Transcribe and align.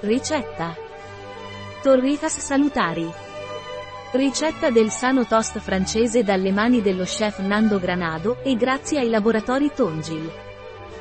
Ricetta. 0.00 0.76
Torrijas 1.82 2.38
salutari. 2.38 3.10
Ricetta 4.12 4.68
del 4.68 4.90
sano 4.90 5.24
toast 5.24 5.58
francese 5.58 6.22
dalle 6.22 6.52
mani 6.52 6.82
dello 6.82 7.04
chef 7.04 7.38
Nando 7.38 7.78
Granado 7.78 8.36
e 8.42 8.56
grazie 8.56 8.98
ai 8.98 9.08
laboratori 9.08 9.72
Tongil. 9.74 10.30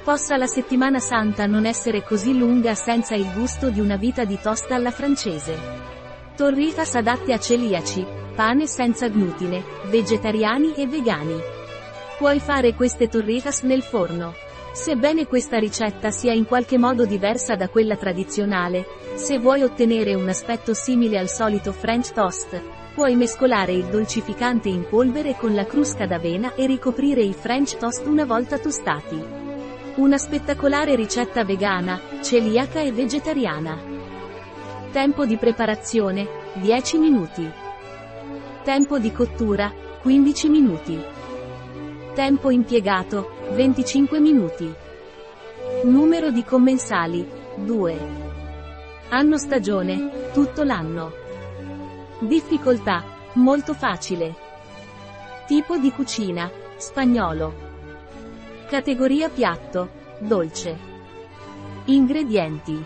Possa 0.02 0.38
la 0.38 0.48
settimana 0.48 1.00
santa 1.00 1.46
non 1.46 1.66
essere 1.66 2.04
così 2.04 2.38
lunga 2.38 2.74
senza 2.74 3.16
il 3.16 3.30
gusto 3.34 3.70
di 3.70 3.82
una 3.82 3.98
vita 3.98 4.24
di 4.24 4.40
toast 4.40 4.72
alla 4.72 4.92
francese. 4.92 5.58
Torrijas 6.38 6.96
adatte 6.96 7.34
a 7.34 7.38
celiaci, 7.38 8.06
pane 8.34 8.66
senza 8.66 9.10
glutine, 9.10 9.62
vegetariani 9.88 10.74
e 10.74 10.88
vegani. 10.88 11.38
Puoi 12.18 12.40
fare 12.40 12.74
queste 12.76 13.10
torrijas 13.10 13.64
nel 13.64 13.84
forno. 13.84 14.34
Sebbene 14.76 15.26
questa 15.26 15.58
ricetta 15.58 16.12
sia 16.12 16.34
in 16.34 16.46
qualche 16.46 16.78
modo 16.78 17.06
diversa 17.06 17.56
da 17.56 17.70
quella 17.70 17.96
tradizionale, 17.96 18.86
se 19.16 19.40
vuoi 19.40 19.64
ottenere 19.64 20.16
un 20.16 20.28
aspetto 20.28 20.74
simile 20.74 21.18
al 21.18 21.30
solito 21.30 21.72
French 21.72 22.12
toast, 22.12 22.62
puoi 22.94 23.16
mescolare 23.16 23.72
il 23.72 23.86
dolcificante 23.86 24.68
in 24.68 24.86
polvere 24.90 25.38
con 25.38 25.56
la 25.56 25.66
crusca 25.66 26.06
d'avena 26.06 26.56
e 26.56 26.66
ricoprire 26.66 27.22
i 27.22 27.32
French 27.32 27.78
toast 27.78 28.06
una 28.06 28.26
volta 28.26 28.60
tostati. 28.60 29.18
Una 29.96 30.18
spettacolare 30.18 30.96
ricetta 30.96 31.46
vegana, 31.46 31.98
celiaca 32.22 32.82
e 32.82 32.92
vegetariana. 32.92 33.82
Tempo 34.92 35.26
di 35.26 35.38
preparazione, 35.38 36.28
10 36.56 36.98
minuti. 36.98 37.50
Tempo 38.62 39.00
di 39.00 39.12
cottura, 39.14 39.72
15 40.02 40.50
minuti. 40.50 41.02
Tempo 42.14 42.50
impiegato, 42.50 43.35
25 43.52 44.20
minuti. 44.20 44.74
Numero 45.84 46.32
di 46.32 46.44
commensali, 46.44 47.26
2. 47.56 48.00
Anno 49.10 49.38
stagione, 49.38 50.32
tutto 50.34 50.64
l'anno. 50.64 51.14
Difficoltà, 52.20 53.04
molto 53.34 53.74
facile. 53.74 54.36
Tipo 55.48 55.78
di 55.78 55.92
cucina, 55.92 56.52
spagnolo. 56.76 57.54
Categoria 58.68 59.30
piatto, 59.30 59.90
dolce. 60.18 60.78
Ingredienti. 61.86 62.84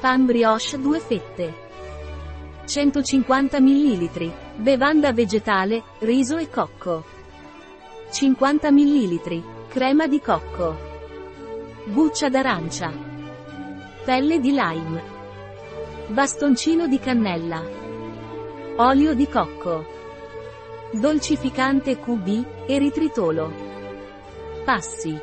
Pan 0.00 0.24
brioche 0.24 0.80
2 0.80 0.98
fette. 0.98 1.54
150 2.64 3.60
ml. 3.60 4.32
Bevanda 4.56 5.12
vegetale, 5.12 5.82
riso 5.98 6.36
e 6.38 6.48
cocco. 6.48 7.20
50 8.12 8.70
ml. 8.70 9.42
Crema 9.68 10.06
di 10.06 10.20
cocco. 10.20 10.76
Buccia 11.86 12.28
d'arancia. 12.28 12.92
Pelle 14.04 14.38
di 14.38 14.50
lime. 14.50 15.02
Bastoncino 16.08 16.86
di 16.88 16.98
cannella. 16.98 17.62
Olio 18.76 19.14
di 19.14 19.26
cocco. 19.26 19.86
Dolcificante 20.90 21.98
QB, 21.98 22.66
eritritolo. 22.66 23.50
Passi. 24.62 25.18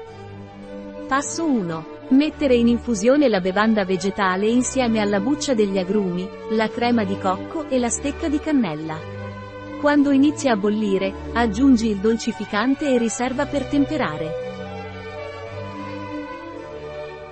Passo 1.07 1.45
1. 1.45 1.85
Mettere 2.09 2.55
in 2.55 2.69
infusione 2.69 3.29
la 3.29 3.39
bevanda 3.39 3.85
vegetale 3.85 4.47
insieme 4.47 4.99
alla 4.99 5.19
buccia 5.19 5.53
degli 5.53 5.77
agrumi, 5.77 6.27
la 6.53 6.67
crema 6.67 7.03
di 7.03 7.19
cocco 7.19 7.69
e 7.69 7.77
la 7.77 7.89
stecca 7.89 8.27
di 8.27 8.39
cannella. 8.39 9.18
Quando 9.79 10.11
inizia 10.11 10.51
a 10.51 10.55
bollire, 10.57 11.13
aggiungi 11.31 11.87
il 11.87 11.99
dolcificante 11.99 12.89
e 12.89 12.97
riserva 12.97 13.45
per 13.45 13.63
temperare. 13.63 14.29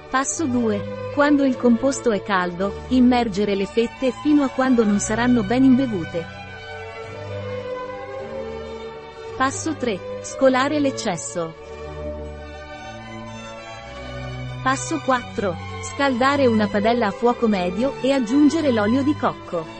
Passo 0.10 0.46
2. 0.46 1.12
Quando 1.14 1.44
il 1.44 1.58
composto 1.58 2.14
è 2.14 2.24
caldo, 2.24 2.84
immergere 2.88 3.54
le 3.54 3.66
fette 3.66 4.12
fino 4.12 4.44
a 4.44 4.48
quando 4.48 4.86
non 4.86 5.00
saranno 5.00 5.44
ben 5.44 5.66
imbevute. 5.66 6.26
Passo 9.36 9.76
3. 9.76 10.00
Scolare 10.22 10.80
l'eccesso. 10.80 11.54
Passo 14.64 15.02
4. 15.04 15.56
Scaldare 15.84 16.48
una 16.48 16.68
padella 16.68 17.08
a 17.08 17.12
fuoco 17.12 17.48
medio 17.50 17.96
e 18.02 18.14
aggiungere 18.14 18.72
l'olio 18.72 19.04
di 19.04 19.14
cocco. 19.16 19.77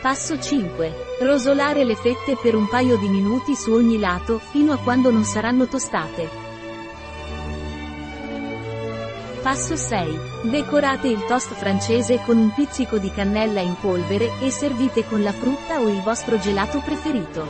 Passo 0.00 0.40
5. 0.40 1.18
Rosolare 1.20 1.84
le 1.84 1.94
fette 1.94 2.34
per 2.40 2.54
un 2.54 2.66
paio 2.68 2.96
di 2.96 3.06
minuti 3.06 3.54
su 3.54 3.70
ogni 3.70 3.98
lato, 3.98 4.38
fino 4.38 4.72
a 4.72 4.78
quando 4.78 5.10
non 5.10 5.24
saranno 5.24 5.66
tostate. 5.66 6.26
Passo 9.42 9.76
6. 9.76 10.18
Decorate 10.44 11.08
il 11.08 11.22
toast 11.26 11.52
francese 11.52 12.22
con 12.24 12.38
un 12.38 12.50
pizzico 12.54 12.96
di 12.96 13.10
cannella 13.10 13.60
in 13.60 13.76
polvere 13.78 14.30
e 14.40 14.50
servite 14.50 15.04
con 15.04 15.22
la 15.22 15.32
frutta 15.32 15.80
o 15.80 15.88
il 15.90 16.00
vostro 16.00 16.38
gelato 16.38 16.78
preferito. 16.78 17.46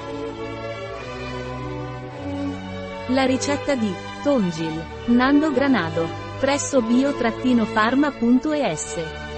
La 3.11 3.27
ricetta 3.27 3.77
di 3.77 3.95
Tongil, 4.25 4.85
Nando 5.07 5.53
Granado, 5.53 6.09
presso 6.41 6.83
bio-pharma.es 6.83 9.30